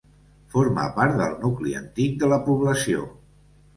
[0.53, 3.05] Forma part del nucli antic de la població.